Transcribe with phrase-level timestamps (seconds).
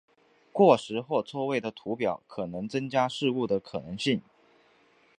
[0.51, 4.19] 过时或错位的图表可能增加事故的可能性。